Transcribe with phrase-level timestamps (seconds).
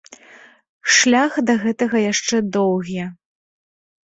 [0.95, 3.07] Шлях да гэтага яшчэ доўгі.